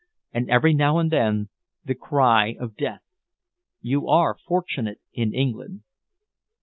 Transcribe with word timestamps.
And 0.33 0.49
every 0.49 0.73
now 0.73 0.97
and 0.97 1.11
then 1.11 1.49
the 1.85 1.93
cry 1.93 2.55
of 2.59 2.75
Death! 2.75 3.03
You 3.81 4.07
are 4.07 4.35
fortunate 4.47 4.99
in 5.13 5.31
England." 5.31 5.83